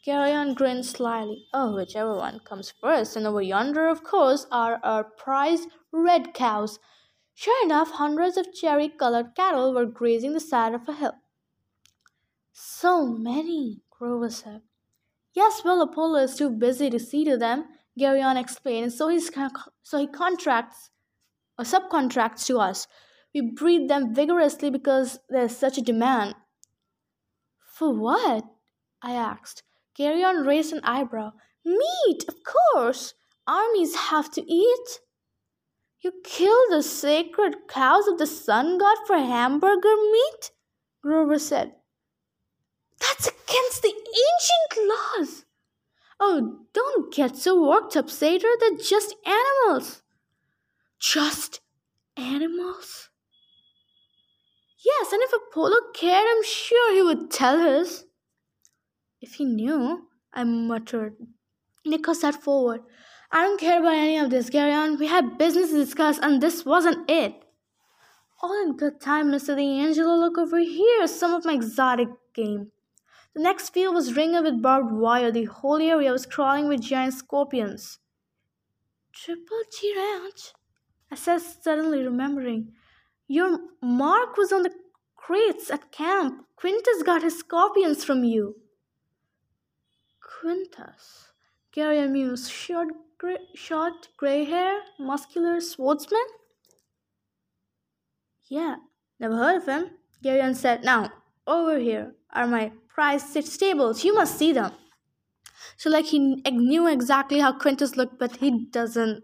Geryon 0.04 0.54
grinned 0.54 0.84
slyly. 0.84 1.46
Oh, 1.54 1.74
whichever 1.74 2.16
one 2.16 2.40
comes 2.40 2.72
first, 2.80 3.16
and 3.16 3.26
over 3.26 3.40
yonder, 3.40 3.88
of 3.88 4.02
course, 4.02 4.46
are 4.50 4.80
our 4.82 5.04
prized 5.04 5.68
red 5.92 6.34
cows. 6.34 6.78
Sure 7.34 7.64
enough, 7.64 7.92
hundreds 7.92 8.36
of 8.36 8.52
cherry 8.52 8.88
colored 8.88 9.34
cattle 9.36 9.72
were 9.72 9.86
grazing 9.86 10.32
the 10.32 10.40
side 10.40 10.74
of 10.74 10.88
a 10.88 10.92
hill. 10.92 11.14
So 12.52 13.06
many, 13.06 13.82
Grover 13.90 14.30
said. 14.30 14.62
Yes, 15.34 15.62
well, 15.64 15.80
Apollo 15.80 16.20
is 16.20 16.34
too 16.34 16.50
busy 16.50 16.90
to 16.90 16.98
see 16.98 17.24
to 17.24 17.36
them, 17.36 17.66
Geryon 17.98 18.36
explained, 18.36 18.92
so, 18.92 19.08
he's, 19.08 19.30
so 19.82 19.98
he 19.98 20.06
contracts 20.06 20.90
or 21.58 21.64
subcontracts 21.64 22.44
to 22.46 22.58
us. 22.58 22.88
We 23.34 23.40
breed 23.40 23.88
them 23.88 24.14
vigorously 24.14 24.70
because 24.70 25.20
there's 25.28 25.56
such 25.56 25.78
a 25.78 25.82
demand. 25.82 26.34
For 27.78 27.94
what? 27.94 28.44
I 29.02 29.12
asked. 29.12 29.62
Geryon 29.96 30.44
raised 30.44 30.72
an 30.72 30.80
eyebrow. 30.82 31.34
Meat, 31.64 32.24
of 32.26 32.34
course. 32.42 33.14
Armies 33.46 33.94
have 33.94 34.32
to 34.32 34.42
eat. 34.52 34.98
You 36.00 36.10
kill 36.24 36.58
the 36.70 36.82
sacred 36.82 37.68
cows 37.68 38.08
of 38.08 38.18
the 38.18 38.26
sun 38.26 38.78
god 38.78 38.96
for 39.06 39.16
hamburger 39.16 39.94
meat? 40.10 40.50
Grover 41.02 41.38
said. 41.38 41.76
That's 42.98 43.28
against 43.28 43.82
the 43.82 43.94
ancient 43.94 44.90
laws. 44.90 45.44
Oh, 46.18 46.64
don't 46.72 47.14
get 47.14 47.36
so 47.36 47.62
worked 47.64 47.96
up, 47.96 48.10
Satyr. 48.10 48.48
They're 48.58 48.76
just 48.76 49.14
animals. 49.24 50.02
Just 50.98 51.60
animals? 52.16 53.07
Yes, 54.88 55.12
and 55.12 55.22
if 55.22 55.32
Apollo 55.32 55.76
cared, 55.94 56.26
I'm 56.28 56.44
sure 56.44 56.94
he 56.94 57.02
would 57.02 57.30
tell 57.30 57.60
us. 57.60 58.04
If 59.20 59.34
he 59.34 59.44
knew, 59.44 60.08
I 60.32 60.44
muttered. 60.44 61.14
Nico 61.84 62.12
sat 62.12 62.42
forward. 62.42 62.80
I 63.30 63.42
don't 63.42 63.60
care 63.60 63.80
about 63.80 63.94
any 63.94 64.16
of 64.16 64.30
this, 64.30 64.48
Geryon. 64.48 64.98
We 64.98 65.08
had 65.08 65.36
business 65.36 65.70
to 65.70 65.76
discuss, 65.76 66.18
and 66.18 66.42
this 66.42 66.64
wasn't 66.64 67.10
it. 67.10 67.34
All 68.40 68.54
in 68.62 68.76
good 68.76 69.00
time, 69.00 69.30
Mr. 69.30 69.56
di 69.56 69.78
Angelo. 69.78 70.14
Look 70.14 70.38
over 70.38 70.60
here, 70.60 71.06
some 71.06 71.34
of 71.34 71.44
my 71.44 71.52
exotic 71.52 72.08
game. 72.34 72.70
The 73.34 73.42
next 73.42 73.74
field 73.74 73.94
was 73.94 74.16
ringed 74.16 74.42
with 74.42 74.62
barbed 74.62 74.92
wire. 74.92 75.30
The 75.30 75.44
whole 75.44 75.82
area 75.82 76.12
was 76.12 76.24
crawling 76.24 76.66
with 76.68 76.80
giant 76.80 77.14
scorpions. 77.14 77.98
Triple 79.12 79.62
G 79.72 79.92
Ranch? 79.94 80.52
I 81.10 81.16
said, 81.16 81.40
suddenly 81.40 82.02
remembering. 82.02 82.72
Your 83.28 83.58
mark 83.82 84.38
was 84.38 84.52
on 84.52 84.62
the 84.62 84.72
crates 85.16 85.70
at 85.70 85.92
camp. 85.92 86.46
Quintus 86.56 87.02
got 87.04 87.22
his 87.22 87.38
scorpions 87.38 88.02
from 88.02 88.24
you. 88.24 88.56
Quintus? 90.40 91.28
Gary 91.72 91.98
amused. 91.98 92.50
Short, 92.50 92.88
gray, 93.18 93.36
short 93.54 94.08
gray 94.16 94.44
hair, 94.44 94.80
muscular 94.98 95.60
swordsman? 95.60 96.26
Yeah, 98.48 98.76
never 99.20 99.36
heard 99.36 99.56
of 99.56 99.66
him. 99.66 99.90
Geryon 100.24 100.56
said, 100.56 100.82
Now, 100.82 101.12
over 101.46 101.78
here 101.78 102.14
are 102.32 102.46
my 102.46 102.72
prized 102.88 103.26
six. 103.26 103.60
You 103.60 104.14
must 104.14 104.38
see 104.38 104.52
them. 104.52 104.72
So, 105.76 105.90
like, 105.90 106.06
he 106.06 106.18
knew 106.18 106.88
exactly 106.88 107.40
how 107.40 107.52
Quintus 107.52 107.96
looked, 107.96 108.18
but 108.18 108.36
he 108.36 108.66
doesn't. 108.70 109.22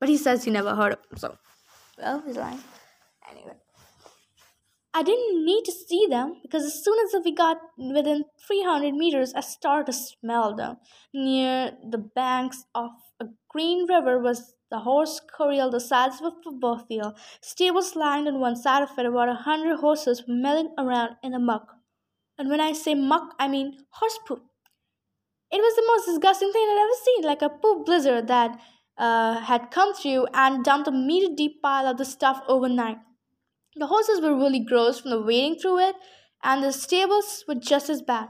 But 0.00 0.08
he 0.08 0.16
says 0.16 0.44
he 0.44 0.50
never 0.50 0.74
heard 0.74 0.92
of 0.92 0.98
him, 1.10 1.18
so. 1.18 1.36
Well, 1.98 2.22
he's 2.26 2.36
lying. 2.36 2.58
Anyway. 3.30 3.56
I 4.94 5.02
didn't 5.02 5.44
need 5.44 5.64
to 5.66 5.72
see 5.72 6.06
them 6.08 6.36
because 6.42 6.64
as 6.64 6.82
soon 6.82 6.96
as 7.04 7.22
we 7.22 7.34
got 7.34 7.58
within 7.76 8.24
300 8.48 8.94
meters, 8.94 9.34
I 9.34 9.40
started 9.40 9.86
to 9.86 9.92
smell 9.92 10.56
them. 10.56 10.78
Near 11.12 11.72
the 11.86 11.98
banks 11.98 12.64
of 12.74 12.92
a 13.20 13.26
green 13.50 13.86
river 13.86 14.18
was 14.18 14.54
the 14.70 14.78
horse 14.78 15.20
corral 15.36 15.70
the 15.70 15.80
size 15.80 16.20
of 16.20 16.32
a 16.32 16.36
football 16.42 16.78
field. 16.78 17.18
Stables 17.42 17.94
lined 17.94 18.26
on 18.26 18.40
one 18.40 18.56
side 18.56 18.82
of 18.82 18.98
it, 18.98 19.04
about 19.06 19.28
a 19.28 19.34
hundred 19.34 19.80
horses 19.80 20.24
were 20.26 20.34
milling 20.34 20.70
around 20.78 21.16
in 21.22 21.32
the 21.32 21.38
muck. 21.38 21.74
And 22.38 22.48
when 22.48 22.60
I 22.60 22.72
say 22.72 22.94
muck, 22.94 23.34
I 23.38 23.48
mean 23.48 23.76
horse 23.90 24.18
poop. 24.26 24.42
It 25.50 25.58
was 25.58 25.76
the 25.76 25.84
most 25.86 26.06
disgusting 26.06 26.52
thing 26.52 26.62
I'd 26.62 26.82
ever 26.82 26.98
seen, 27.04 27.24
like 27.24 27.42
a 27.42 27.50
poop 27.50 27.86
blizzard 27.86 28.28
that 28.28 28.58
uh, 28.98 29.40
had 29.40 29.70
come 29.70 29.94
through 29.94 30.26
and 30.32 30.64
dumped 30.64 30.88
a 30.88 30.92
meter 30.92 31.32
deep 31.36 31.62
pile 31.62 31.86
of 31.86 31.98
the 31.98 32.04
stuff 32.04 32.40
overnight. 32.48 32.96
The 33.76 33.86
horses 33.88 34.20
were 34.20 34.34
really 34.34 34.60
gross 34.60 35.00
from 35.00 35.10
the 35.10 35.20
wading 35.22 35.58
through 35.58 35.80
it, 35.80 35.96
and 36.42 36.62
the 36.62 36.72
stables 36.72 37.44
were 37.46 37.54
just 37.54 37.90
as 37.90 38.02
bad. 38.02 38.28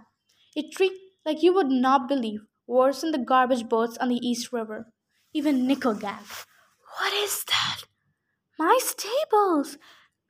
It 0.54 0.78
reeked 0.80 0.98
like 1.24 1.42
you 1.42 1.54
would 1.54 1.68
not 1.68 2.08
believe, 2.08 2.40
worse 2.66 3.00
than 3.00 3.12
the 3.12 3.18
garbage 3.18 3.68
boats 3.68 3.96
on 3.98 4.08
the 4.08 4.20
East 4.26 4.52
River. 4.52 4.92
Even 5.32 5.66
Nico 5.66 5.94
gasped. 5.94 6.46
What 6.98 7.12
is 7.12 7.44
that? 7.44 7.82
My 8.58 8.78
stables! 8.82 9.78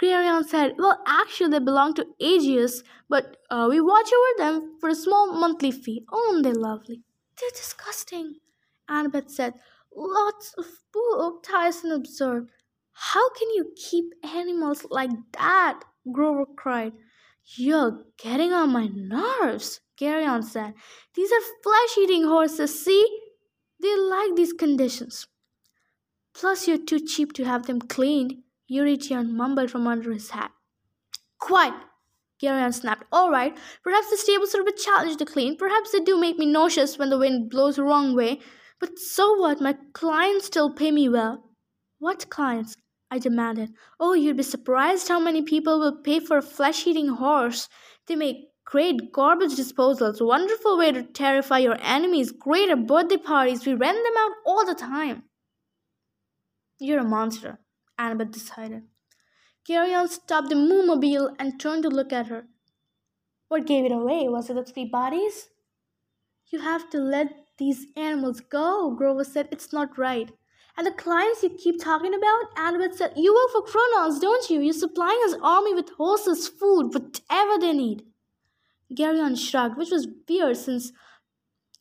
Geryon 0.02 0.44
said, 0.44 0.74
Well, 0.78 1.02
actually, 1.06 1.50
they 1.50 1.58
belong 1.60 1.94
to 1.94 2.06
Augeas, 2.20 2.82
but 3.08 3.36
uh, 3.50 3.66
we 3.70 3.80
watch 3.80 4.10
over 4.12 4.44
them 4.44 4.76
for 4.80 4.88
a 4.90 4.94
small 4.94 5.32
monthly 5.32 5.70
fee. 5.70 6.04
Oh, 6.12 6.40
they're 6.42 6.54
lovely. 6.54 7.02
They're 7.40 7.50
disgusting, 7.50 8.36
Annabeth 8.90 9.30
said. 9.30 9.54
Lots 9.94 10.52
of 10.58 10.66
poop, 10.92 11.42
Tyson 11.42 11.92
observed. 11.92 12.50
How 12.98 13.28
can 13.30 13.50
you 13.50 13.72
keep 13.76 14.06
animals 14.24 14.86
like 14.90 15.10
that? 15.32 15.80
Grover 16.10 16.46
cried. 16.56 16.94
You're 17.44 18.04
getting 18.18 18.54
on 18.54 18.72
my 18.72 18.88
nerves, 18.88 19.80
Geryon 20.00 20.42
said. 20.42 20.72
These 21.14 21.30
are 21.30 21.62
flesh 21.62 21.98
eating 21.98 22.24
horses, 22.24 22.82
see? 22.82 23.06
They 23.80 23.94
like 23.96 24.34
these 24.34 24.54
conditions. 24.54 25.26
Plus, 26.34 26.66
you're 26.66 26.84
too 26.84 26.98
cheap 26.98 27.34
to 27.34 27.44
have 27.44 27.66
them 27.66 27.80
cleaned. 27.80 28.36
Eurytion 28.70 29.32
mumbled 29.32 29.70
from 29.70 29.86
under 29.86 30.10
his 30.12 30.30
hat. 30.30 30.52
Quiet! 31.38 31.74
Geryon 32.42 32.72
snapped. 32.72 33.04
All 33.12 33.30
right, 33.30 33.56
perhaps 33.82 34.10
the 34.10 34.16
stables 34.16 34.54
are 34.54 34.62
a 34.62 34.64
bit 34.64 34.78
challenging 34.78 35.18
to 35.18 35.26
clean. 35.26 35.56
Perhaps 35.58 35.92
they 35.92 36.00
do 36.00 36.18
make 36.18 36.38
me 36.38 36.46
nauseous 36.46 36.98
when 36.98 37.10
the 37.10 37.18
wind 37.18 37.50
blows 37.50 37.76
the 37.76 37.82
wrong 37.82 38.16
way. 38.16 38.40
But 38.80 38.98
so 38.98 39.34
what? 39.34 39.60
My 39.60 39.76
clients 39.92 40.46
still 40.46 40.70
pay 40.70 40.90
me 40.90 41.10
well. 41.10 41.44
What 41.98 42.28
clients? 42.30 42.74
I 43.10 43.18
demanded. 43.18 43.72
Oh, 44.00 44.14
you'd 44.14 44.36
be 44.36 44.42
surprised 44.42 45.08
how 45.08 45.20
many 45.20 45.42
people 45.42 45.78
will 45.78 46.02
pay 46.02 46.20
for 46.20 46.38
a 46.38 46.42
flesh 46.42 46.86
eating 46.86 47.08
horse. 47.08 47.68
They 48.06 48.16
make 48.16 48.48
great 48.64 49.12
garbage 49.12 49.52
disposals, 49.52 50.24
wonderful 50.24 50.76
way 50.76 50.92
to 50.92 51.02
terrify 51.02 51.58
your 51.58 51.76
enemies, 51.80 52.32
great 52.32 52.68
at 52.68 52.86
birthday 52.86 53.16
parties. 53.16 53.64
We 53.64 53.74
rent 53.74 53.98
them 54.04 54.14
out 54.18 54.32
all 54.44 54.66
the 54.66 54.74
time. 54.74 55.24
You're 56.78 57.00
a 57.00 57.04
monster, 57.04 57.60
Annabeth 57.98 58.32
decided. 58.32 58.82
Geryon 59.68 60.08
stopped 60.08 60.50
the 60.50 60.56
moo 60.56 61.28
and 61.38 61.58
turned 61.58 61.84
to 61.84 61.88
look 61.88 62.12
at 62.12 62.26
her. 62.26 62.46
What 63.48 63.66
gave 63.66 63.84
it 63.84 63.92
away? 63.92 64.28
Was 64.28 64.50
it 64.50 64.54
the 64.54 64.64
three 64.64 64.84
bodies? 64.84 65.48
You 66.52 66.60
have 66.60 66.90
to 66.90 66.98
let 66.98 67.28
these 67.58 67.86
animals 67.96 68.40
go, 68.40 68.90
Grover 68.90 69.24
said. 69.24 69.48
It's 69.50 69.72
not 69.72 69.96
right. 69.96 70.30
And 70.76 70.86
the 70.86 70.92
clients 70.92 71.42
you 71.42 71.50
keep 71.50 71.82
talking 71.82 72.14
about, 72.14 72.54
Annabeth 72.56 72.96
said, 72.96 73.14
You 73.16 73.32
work 73.32 73.52
for 73.52 73.70
Kronos, 73.70 74.18
don't 74.18 74.50
you? 74.50 74.60
You're 74.60 74.74
supplying 74.74 75.18
his 75.24 75.36
army 75.42 75.72
with 75.72 75.88
horses, 75.96 76.48
food, 76.48 76.92
whatever 76.92 77.58
they 77.58 77.72
need. 77.72 78.02
Geryon 78.94 79.38
shrugged, 79.38 79.78
which 79.78 79.90
was 79.90 80.06
weird 80.28 80.56
since 80.56 80.92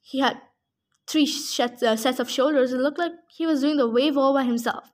he 0.01 0.19
had 0.19 0.41
three 1.07 1.25
sets, 1.25 1.83
uh, 1.83 1.97
sets 1.97 2.19
of 2.19 2.29
shoulders. 2.29 2.71
It 2.71 2.79
looked 2.79 2.97
like 2.97 3.11
he 3.29 3.45
was 3.45 3.61
doing 3.61 3.77
the 3.77 3.89
wave 3.89 4.17
all 4.17 4.33
by 4.33 4.43
himself. 4.43 4.91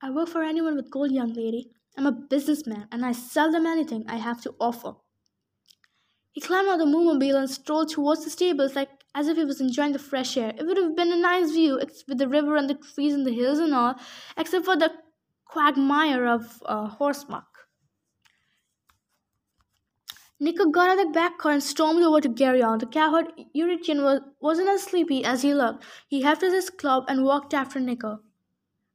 I 0.00 0.10
work 0.10 0.28
for 0.28 0.42
anyone 0.42 0.74
with 0.74 0.90
gold, 0.90 1.12
young 1.12 1.32
lady. 1.34 1.70
I'm 1.96 2.06
a 2.06 2.12
businessman 2.12 2.88
and 2.90 3.04
I 3.04 3.12
sell 3.12 3.52
them 3.52 3.66
anything 3.66 4.04
I 4.08 4.16
have 4.16 4.40
to 4.42 4.54
offer. 4.58 4.94
He 6.32 6.40
climbed 6.40 6.68
out 6.68 6.80
of 6.80 6.86
the 6.90 6.96
Moomobile 6.96 7.36
and 7.36 7.50
strolled 7.50 7.90
towards 7.90 8.24
the 8.24 8.30
stables 8.30 8.74
like 8.74 8.88
as 9.14 9.28
if 9.28 9.36
he 9.36 9.44
was 9.44 9.60
enjoying 9.60 9.92
the 9.92 9.98
fresh 9.98 10.36
air. 10.36 10.52
It 10.56 10.66
would 10.66 10.76
have 10.76 10.96
been 10.96 11.12
a 11.12 11.16
nice 11.16 11.50
view 11.50 11.80
with 12.08 12.18
the 12.18 12.28
river 12.28 12.56
and 12.56 12.68
the 12.68 12.74
trees 12.74 13.14
and 13.14 13.26
the 13.26 13.32
hills 13.32 13.58
and 13.58 13.74
all, 13.74 13.94
except 14.36 14.64
for 14.64 14.76
the 14.76 14.92
quagmire 15.44 16.26
of 16.26 16.62
uh, 16.66 16.88
horse 16.88 17.26
muck. 17.28 17.46
Nico 20.40 20.70
got 20.70 20.90
out 20.90 20.98
of 20.98 21.06
the 21.06 21.12
back 21.12 21.38
car 21.38 21.52
and 21.52 21.62
stormed 21.62 22.02
over 22.02 22.20
to 22.20 22.28
Geryon. 22.28 22.80
The 22.80 22.86
cowherd 22.86 23.26
Eurytion 23.56 24.02
was, 24.02 24.22
wasn't 24.40 24.70
as 24.70 24.82
sleepy 24.82 25.24
as 25.24 25.42
he 25.42 25.54
looked. 25.54 25.84
He 26.08 26.22
hefted 26.22 26.52
his 26.52 26.68
club 26.68 27.04
and 27.06 27.24
walked 27.24 27.54
after 27.54 27.78
Nico. 27.78 28.20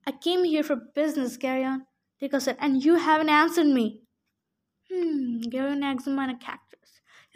I 0.05 0.11
came 0.11 0.43
here 0.43 0.63
for 0.63 0.75
business, 0.75 1.37
Geryon, 1.37 1.85
Nico 2.21 2.39
said, 2.39 2.57
and 2.59 2.83
you 2.83 2.95
haven't 2.95 3.29
answered 3.29 3.67
me. 3.67 4.01
Hmm, 4.91 5.37
Geryon 5.43 5.89
examined 5.89 6.31
a 6.31 6.35
cactus. 6.35 6.66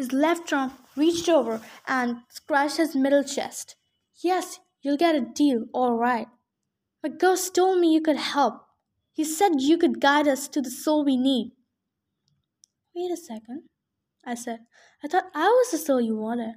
His 0.01 0.11
left 0.11 0.51
arm 0.51 0.71
reached 0.95 1.29
over 1.29 1.61
and 1.87 2.23
scratched 2.27 2.77
his 2.77 2.95
middle 2.95 3.23
chest. 3.23 3.75
Yes, 4.23 4.59
you'll 4.81 4.97
get 4.97 5.13
a 5.13 5.21
deal, 5.21 5.65
all 5.75 5.93
right. 5.93 6.27
My 7.03 7.09
ghost 7.09 7.53
told 7.53 7.79
me 7.79 7.93
you 7.93 8.01
could 8.01 8.17
help. 8.17 8.65
He 9.13 9.23
said 9.23 9.61
you 9.61 9.77
could 9.77 10.01
guide 10.01 10.27
us 10.27 10.47
to 10.47 10.59
the 10.59 10.71
soul 10.71 11.05
we 11.05 11.17
need. 11.17 11.51
Wait 12.95 13.11
a 13.11 13.15
second. 13.15 13.69
I 14.25 14.33
said. 14.33 14.61
I 15.03 15.07
thought 15.07 15.25
I 15.35 15.45
was 15.45 15.69
the 15.69 15.77
soul 15.77 16.01
you 16.01 16.17
wanted. 16.17 16.55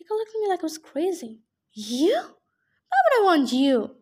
Nico 0.00 0.14
looked 0.14 0.30
at 0.34 0.40
me 0.40 0.48
like 0.48 0.60
I 0.60 0.62
was 0.62 0.78
crazy. 0.78 1.40
You? 1.74 2.14
Why 2.14 2.98
would 3.04 3.20
I 3.20 3.24
want 3.26 3.52
you? 3.52 3.96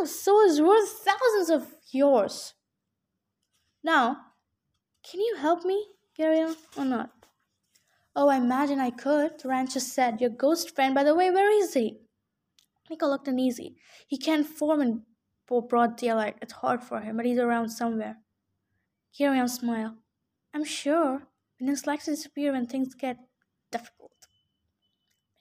A 0.00 0.06
soul 0.06 0.42
is 0.42 0.62
worth 0.62 1.04
thousands 1.04 1.50
of 1.50 1.74
yours. 1.90 2.54
Now, 3.82 4.16
can 5.02 5.20
you 5.20 5.34
help 5.40 5.64
me, 5.64 5.86
Gary, 6.16 6.54
or 6.76 6.84
not? 6.84 7.19
Oh, 8.16 8.28
I 8.28 8.36
imagine 8.36 8.80
I 8.80 8.90
could, 8.90 9.32
rancher 9.44 9.80
said. 9.80 10.20
Your 10.20 10.30
ghost 10.30 10.74
friend, 10.74 10.94
by 10.94 11.04
the 11.04 11.14
way, 11.14 11.30
where 11.30 11.50
is 11.50 11.74
he? 11.74 12.00
Nico 12.88 13.06
looked 13.06 13.28
uneasy. 13.28 13.76
He 14.08 14.18
can't 14.18 14.46
form 14.46 14.80
in 14.80 15.02
broad 15.68 15.96
daylight. 15.96 16.36
It's 16.42 16.52
hard 16.52 16.82
for 16.84 17.00
him, 17.00 17.16
but 17.16 17.26
he's 17.26 17.38
around 17.38 17.70
somewhere. 17.70 18.18
Gary 19.16 19.46
smiled. 19.48 19.94
I'm 20.54 20.64
sure 20.64 21.22
Minos 21.60 21.86
likes 21.86 22.04
to 22.04 22.12
disappear 22.12 22.52
when 22.52 22.66
things 22.66 22.94
get 22.94 23.16
difficult. 23.72 24.12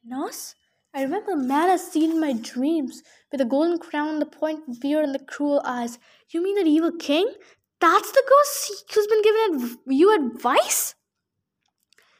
Minos? 0.03 0.55
I 0.93 1.03
remember 1.03 1.35
man 1.35 1.69
I've 1.69 1.79
seen 1.79 2.11
in 2.11 2.19
my 2.19 2.33
dreams, 2.33 3.03
with 3.31 3.39
the 3.39 3.45
golden 3.45 3.77
crown, 3.77 4.17
the 4.17 4.25
pointed 4.25 4.79
beard, 4.79 5.05
and 5.05 5.13
the 5.13 5.19
cruel 5.19 5.61
eyes. 5.63 5.99
You 6.29 6.43
mean 6.43 6.55
that 6.55 6.65
evil 6.65 6.91
king? 6.91 7.31
That's 7.79 8.11
the 8.11 8.23
ghost 8.27 8.85
who's 8.93 9.07
been 9.07 9.21
giving 9.21 9.77
you 9.87 10.15
advice? 10.15 10.95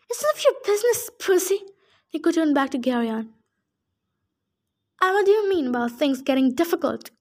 It's 0.09 0.23
none 0.23 0.35
of 0.35 0.43
your 0.43 0.53
business, 0.65 1.09
Percy. 1.19 1.59
Nico 2.13 2.31
turned 2.31 2.55
back 2.55 2.71
to 2.71 2.79
Geryon. 2.79 3.29
And 5.01 5.13
what 5.13 5.25
do 5.25 5.31
you 5.31 5.49
mean 5.49 5.67
about 5.67 5.91
things 5.91 6.21
getting 6.21 6.55
difficult? 6.55 7.11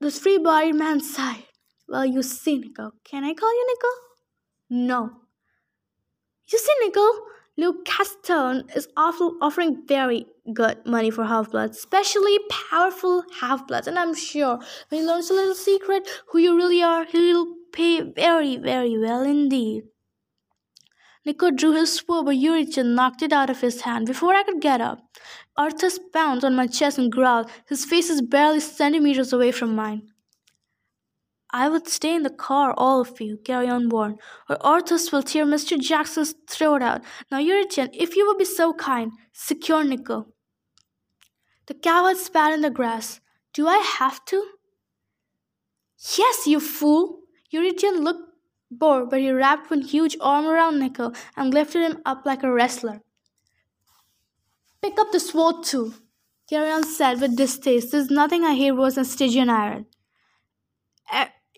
The 0.00 0.10
three-bodied 0.10 0.74
man 0.74 1.00
sighed. 1.00 1.44
Well, 1.88 2.04
you 2.04 2.22
see, 2.22 2.58
Nico. 2.58 2.92
Can 3.04 3.24
I 3.24 3.34
call 3.34 3.52
you 3.52 3.66
Nico? 3.68 3.88
No. 4.70 5.10
You 6.50 6.58
see, 6.58 6.72
Nico, 6.80 7.06
Luke 7.56 7.84
Castellan 7.84 8.68
is 8.74 8.88
offering 8.96 9.84
very 9.86 10.26
good 10.52 10.84
money 10.84 11.10
for 11.10 11.24
half-bloods, 11.24 11.78
especially 11.78 12.38
powerful 12.70 13.24
half-bloods. 13.40 13.86
And 13.86 13.98
I'm 13.98 14.14
sure 14.14 14.58
when 14.88 15.00
he 15.00 15.06
learns 15.06 15.30
a 15.30 15.34
little 15.34 15.54
secret 15.54 16.08
who 16.28 16.38
you 16.38 16.56
really 16.56 16.82
are, 16.82 17.04
he'll 17.04 17.54
pay 17.72 18.00
very, 18.00 18.56
very 18.56 18.98
well 18.98 19.22
indeed. 19.22 19.84
Nico 21.24 21.50
drew 21.50 21.72
his 21.72 21.94
sword, 21.94 22.26
but 22.26 22.34
Eurytion 22.34 22.94
knocked 22.94 23.22
it 23.22 23.32
out 23.32 23.48
of 23.48 23.60
his 23.60 23.82
hand 23.82 24.06
before 24.06 24.34
I 24.34 24.42
could 24.42 24.60
get 24.60 24.80
up. 24.80 24.98
Orthus 25.56 25.98
pounced 26.12 26.44
on 26.44 26.56
my 26.56 26.66
chest 26.66 26.98
and 26.98 27.12
growled. 27.12 27.48
His 27.66 27.84
face 27.84 28.10
is 28.10 28.22
barely 28.22 28.60
centimeters 28.60 29.32
away 29.32 29.52
from 29.52 29.76
mine. 29.76 30.08
I 31.50 31.68
would 31.68 31.86
stay 31.86 32.14
in 32.14 32.22
the 32.22 32.30
car, 32.30 32.74
all 32.76 33.02
of 33.02 33.20
you, 33.20 33.38
carry 33.44 33.68
on 33.68 33.88
born, 33.88 34.16
or 34.48 34.56
Orthus 34.56 35.12
will 35.12 35.22
tear 35.22 35.44
Mr. 35.44 35.78
Jackson's 35.78 36.34
throat 36.48 36.82
out. 36.82 37.02
Now, 37.30 37.38
Eurytion, 37.38 37.90
if 37.92 38.16
you 38.16 38.26
would 38.26 38.38
be 38.38 38.46
so 38.46 38.72
kind, 38.72 39.12
secure 39.32 39.84
Nico. 39.84 40.28
The 41.66 41.74
cow 41.74 42.06
had 42.06 42.16
spat 42.16 42.54
in 42.54 42.62
the 42.62 42.70
grass. 42.70 43.20
Do 43.52 43.68
I 43.68 43.76
have 43.76 44.24
to? 44.26 44.44
Yes, 46.18 46.46
you 46.46 46.58
fool! 46.58 47.20
Eurytion 47.52 48.02
looked 48.02 48.31
bored, 48.78 49.10
but 49.10 49.20
he 49.20 49.30
wrapped 49.30 49.70
one 49.70 49.82
huge 49.82 50.16
arm 50.20 50.46
around 50.46 50.78
Nico 50.78 51.12
and 51.36 51.52
lifted 51.52 51.82
him 51.82 51.98
up 52.04 52.24
like 52.24 52.42
a 52.42 52.52
wrestler. 52.52 53.00
Pick 54.82 54.98
up 54.98 55.12
the 55.12 55.20
sword 55.20 55.64
too, 55.64 55.94
Geryon 56.50 56.84
said 56.84 57.20
with 57.20 57.36
distaste. 57.36 57.92
There's 57.92 58.10
nothing 58.10 58.44
I 58.44 58.54
hate 58.54 58.72
worse 58.72 58.96
than 58.96 59.04
Stygian 59.04 59.48
iron. 59.48 59.86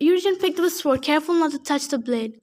Eurytion 0.01 0.39
picked 0.39 0.59
up 0.59 0.65
the 0.65 0.69
sword, 0.69 1.01
careful 1.01 1.35
not 1.35 1.51
to 1.51 1.59
touch 1.59 1.87
the 1.87 1.97
blade. 1.97 2.41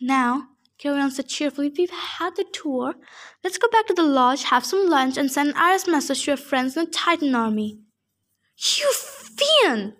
Now, 0.00 0.48
Geryon 0.82 1.10
said 1.10 1.28
cheerfully, 1.28 1.72
we've 1.76 1.90
had 1.90 2.34
the 2.36 2.44
tour. 2.44 2.94
Let's 3.42 3.58
go 3.58 3.68
back 3.68 3.86
to 3.86 3.94
the 3.94 4.02
lodge, 4.02 4.44
have 4.44 4.64
some 4.64 4.88
lunch, 4.88 5.18
and 5.18 5.30
send 5.30 5.50
an 5.50 5.56
Iris 5.56 5.86
message 5.86 6.24
to 6.24 6.32
our 6.32 6.36
friends 6.36 6.76
in 6.76 6.86
the 6.86 6.90
Titan 6.90 7.34
army. 7.34 7.78
You 8.56 8.90
fiend! 8.92 9.94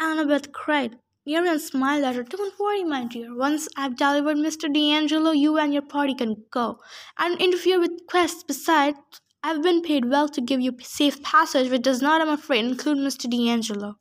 Annabeth 0.00 0.52
cried. 0.52 0.98
Miriam 1.24 1.58
smiled 1.58 2.04
at 2.04 2.16
her. 2.16 2.24
Don't 2.24 2.58
worry, 2.58 2.82
my 2.82 3.04
dear. 3.04 3.34
Once 3.36 3.68
I've 3.76 3.96
delivered 3.96 4.36
Mr. 4.36 4.72
di 4.72 4.90
Angelo, 4.90 5.30
you 5.30 5.56
and 5.56 5.72
your 5.72 5.82
party 5.82 6.14
can 6.14 6.44
go. 6.50 6.78
I 7.16 7.28
don't 7.28 7.40
interfere 7.40 7.78
with 7.78 8.06
quests. 8.08 8.42
Besides, 8.42 8.98
I've 9.44 9.62
been 9.62 9.82
paid 9.82 10.10
well 10.10 10.28
to 10.28 10.40
give 10.40 10.60
you 10.60 10.76
safe 10.80 11.22
passage, 11.22 11.70
which 11.70 11.82
does 11.82 12.02
not, 12.02 12.20
I'm 12.20 12.28
afraid, 12.28 12.64
include 12.64 12.98
Mr. 12.98 13.30
di 13.30 13.48
Angelo. 13.48 13.98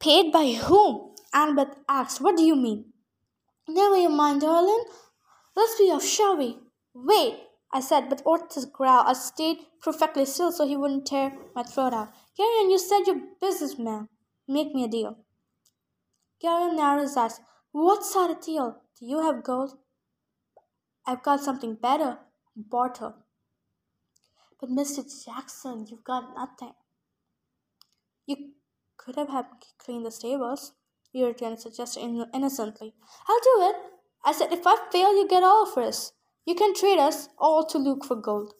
Paid 0.00 0.32
by 0.32 0.52
whom? 0.52 1.14
Annabeth 1.32 1.76
asked. 1.88 2.20
What 2.20 2.36
do 2.36 2.42
you 2.42 2.56
mean? 2.56 2.92
Never 3.68 3.96
you 3.96 4.08
mind, 4.08 4.40
darling. 4.40 4.84
Let's 5.54 5.78
be 5.78 5.84
off, 5.84 6.04
shall 6.04 6.36
we? 6.36 6.58
Wait, 6.94 7.38
I 7.72 7.80
said, 7.80 8.08
but 8.08 8.24
Orthus 8.24 8.70
growled. 8.70 9.06
I 9.06 9.12
stayed 9.12 9.58
perfectly 9.82 10.24
still 10.24 10.50
so 10.50 10.66
he 10.66 10.76
wouldn't 10.76 11.06
tear 11.06 11.32
my 11.54 11.62
throat 11.62 11.92
out. 11.92 12.12
Geryon, 12.38 12.70
you 12.70 12.78
said 12.78 13.06
you're 13.06 13.20
businessman. 13.40 14.08
Make 14.48 14.74
me 14.74 14.84
a 14.84 14.88
deal. 14.88 15.18
Geryon 16.42 16.76
narrowed 16.76 17.02
his 17.02 17.16
eyes. 17.16 17.40
What 17.72 18.04
sort 18.04 18.30
of 18.30 18.40
deal? 18.40 18.80
Do 18.98 19.06
you 19.06 19.20
have 19.22 19.44
gold? 19.44 19.78
I've 21.06 21.22
got 21.22 21.40
something 21.40 21.74
better. 21.74 22.18
Barter. 22.56 23.14
But 24.60 24.70
Mr. 24.70 25.04
Jackson, 25.24 25.86
you've 25.88 26.04
got 26.04 26.34
nothing. 26.34 26.72
You 28.26 28.52
could 28.96 29.16
have 29.16 29.28
had 29.28 29.46
cleaned 29.78 30.06
the 30.06 30.10
stables, 30.10 30.72
Eurytion 31.14 31.58
suggested 31.58 32.00
innocently. 32.34 32.94
I'll 33.28 33.40
do 33.40 33.70
it. 33.70 33.76
I 34.24 34.32
said, 34.32 34.52
if 34.52 34.66
I 34.66 34.76
fail, 34.90 35.14
you 35.14 35.28
get 35.28 35.42
all 35.42 35.70
of 35.70 35.78
us. 35.78 36.12
You 36.44 36.54
can 36.54 36.74
trade 36.74 36.98
us 36.98 37.28
all 37.38 37.64
to 37.66 37.78
Luke 37.78 38.04
for 38.04 38.16
gold. 38.16 38.54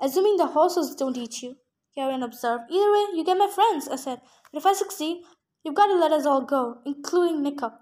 Assuming 0.00 0.36
the 0.36 0.46
horses 0.48 0.94
don't 0.94 1.16
eat 1.16 1.42
you, 1.42 1.56
Geryon 1.96 2.24
observed. 2.24 2.64
Either 2.70 2.92
way, 2.92 3.06
you 3.14 3.24
get 3.24 3.38
my 3.38 3.48
friends, 3.48 3.88
I 3.88 3.96
said. 3.96 4.20
But 4.52 4.58
if 4.58 4.66
I 4.66 4.72
succeed, 4.72 5.22
you've 5.64 5.74
got 5.74 5.86
to 5.86 5.94
let 5.94 6.12
us 6.12 6.26
all 6.26 6.42
go, 6.42 6.78
including 6.84 7.42
Nico. 7.42 7.72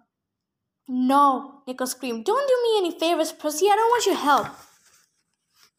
No, 0.89 1.63
Nico 1.67 1.85
screamed. 1.85 2.25
Don't 2.25 2.49
do 2.49 2.55
me 2.65 2.79
any 2.79 2.99
favors, 2.99 3.33
Percy. 3.33 3.67
I 3.67 3.77
don't 3.77 3.91
want 3.91 4.07
your 4.07 4.17
help. 4.17 4.49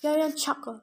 Geryon 0.03 0.41
chuckled. 0.41 0.81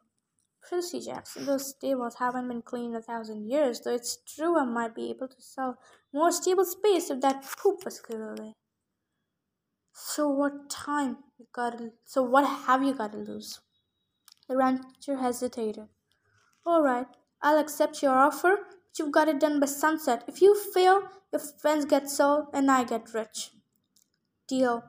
Percy 0.69 1.01
Jackson, 1.01 1.47
those 1.47 1.71
stables 1.71 2.17
haven't 2.19 2.47
been 2.47 2.61
cleaned 2.61 2.95
in 2.95 2.97
a 2.97 3.03
thousand 3.03 3.49
years, 3.49 3.81
though 3.81 3.95
it's 3.95 4.19
true 4.35 4.59
I 4.59 4.65
might 4.65 4.95
be 4.95 5.09
able 5.09 5.29
to 5.29 5.41
sell 5.41 5.79
more 6.13 6.31
stable 6.31 6.67
space 6.67 7.09
if 7.09 7.23
that 7.23 7.43
poop 7.57 7.85
was 7.87 8.01
cleared 8.01 8.39
away. 8.39 8.53
So 9.95 10.29
what 10.29 10.69
time 10.69 11.19
you 11.39 11.47
gotta 11.55 11.93
so 12.05 12.23
what 12.23 12.47
have 12.47 12.83
you 12.83 12.93
gotta 12.95 13.17
lose? 13.17 13.61
The 14.49 14.57
rancher 14.57 15.17
hesitated. 15.17 15.89
All 16.67 16.83
right, 16.83 17.07
I'll 17.41 17.59
accept 17.59 18.03
your 18.03 18.19
offer, 18.19 18.59
you've 18.97 19.13
got 19.13 19.29
it 19.29 19.41
done 19.41 19.59
by 19.59 19.67
sunset. 19.67 20.23
If 20.29 20.41
you 20.41 20.55
fail, 20.55 21.03
your 21.33 21.41
friends 21.41 21.85
get 21.85 22.09
sold 22.09 22.47
and 22.53 22.71
I 22.71 22.85
get 22.85 23.13
rich. 23.13 23.51
Deal. 24.47 24.85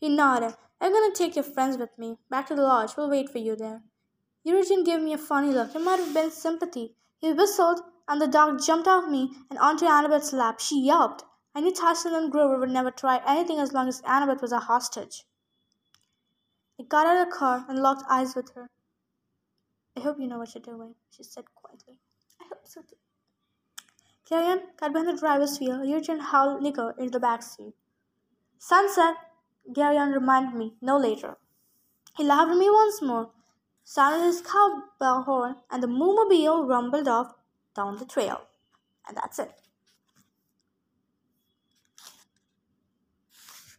He 0.00 0.08
nodded. 0.08 0.56
I'm 0.80 0.92
gonna 0.92 1.14
take 1.14 1.36
your 1.36 1.44
friends 1.44 1.78
with 1.78 1.96
me. 1.96 2.18
Back 2.28 2.48
to 2.48 2.54
the 2.54 2.62
lodge. 2.62 2.96
We'll 2.96 3.08
wait 3.08 3.30
for 3.30 3.38
you 3.38 3.56
there. 3.56 3.82
Eurytion 4.46 4.84
gave 4.84 5.00
me 5.00 5.14
a 5.14 5.18
funny 5.18 5.52
look. 5.52 5.74
It 5.74 5.80
might 5.80 6.00
have 6.00 6.12
been 6.12 6.30
sympathy. 6.30 6.94
He 7.18 7.32
whistled, 7.32 7.80
and 8.06 8.20
the 8.20 8.26
dog 8.26 8.60
jumped 8.62 8.86
off 8.86 9.08
me 9.08 9.30
and 9.48 9.58
onto 9.58 9.86
Annabeth's 9.86 10.32
lap. 10.32 10.60
She 10.60 10.80
yelped. 10.80 11.24
I 11.54 11.60
knew 11.60 11.72
Tyson 11.72 12.14
and 12.14 12.30
Grover 12.30 12.58
would 12.58 12.70
never 12.70 12.90
try 12.90 13.22
anything 13.26 13.58
as 13.58 13.72
long 13.72 13.88
as 13.88 14.02
Annabeth 14.02 14.42
was 14.42 14.52
a 14.52 14.58
hostage. 14.58 15.24
I 16.78 16.82
got 16.82 17.06
out 17.06 17.22
of 17.22 17.28
the 17.28 17.34
car 17.34 17.64
and 17.68 17.78
locked 17.78 18.02
eyes 18.10 18.34
with 18.34 18.50
her. 18.54 18.68
I 19.96 20.00
hope 20.00 20.18
you 20.18 20.26
know 20.26 20.38
what 20.38 20.54
you're 20.54 20.62
doing, 20.62 20.96
she 21.10 21.22
said 21.22 21.44
quietly. 21.54 22.00
I 22.40 22.44
hope 22.48 22.66
so 22.66 22.82
too. 22.82 22.96
Geryon 24.30 24.60
got 24.78 24.92
behind 24.92 25.08
the 25.08 25.20
driver's 25.20 25.58
wheel. 25.58 25.78
Eurytion 25.78 26.20
hauled 26.20 26.62
Nico 26.62 26.92
into 26.98 27.10
the 27.10 27.20
back 27.20 27.42
seat. 27.42 27.74
Sunset, 28.58 29.16
Geryon 29.70 30.14
reminded 30.14 30.54
me, 30.54 30.74
no 30.80 30.96
later. 30.96 31.36
He 32.16 32.24
laughed 32.24 32.52
at 32.52 32.56
me 32.56 32.70
once 32.70 33.02
more 33.02 33.30
sounded 33.84 34.24
his 34.24 34.40
cowbell 34.40 35.22
horn, 35.22 35.56
and 35.70 35.82
the 35.82 35.86
Moomobile 35.86 36.66
rumbled 36.66 37.06
off 37.06 37.34
down 37.76 37.98
the 37.98 38.06
trail. 38.06 38.40
And 39.06 39.16
that's 39.16 39.38
it. 39.38 39.52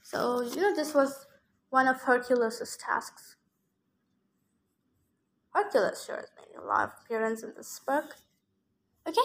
So, 0.03 0.41
you 0.41 0.61
know, 0.61 0.75
this 0.75 0.93
was 0.93 1.25
one 1.69 1.87
of 1.87 2.01
Hercules' 2.01 2.77
tasks. 2.79 3.35
Hercules 5.51 6.03
sure 6.05 6.17
has 6.17 6.29
made 6.37 6.55
a 6.61 6.65
lot 6.65 6.83
of 6.83 6.91
appearance 7.03 7.41
in 7.41 7.53
this 7.57 7.79
book. 7.85 8.15
Okay, 9.07 9.21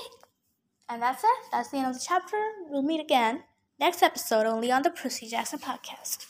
and 0.90 1.00
that's 1.00 1.22
it. 1.22 1.30
That's 1.52 1.70
the 1.70 1.78
end 1.78 1.86
of 1.86 1.94
the 1.94 2.04
chapter. 2.06 2.36
We'll 2.68 2.82
meet 2.82 3.00
again 3.00 3.44
next 3.78 4.02
episode 4.02 4.46
only 4.46 4.70
on 4.70 4.82
the 4.82 4.90
Percy 4.90 5.26
Jackson 5.26 5.58
podcast. 5.58 6.26